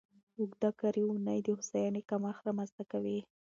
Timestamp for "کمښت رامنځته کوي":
2.09-3.19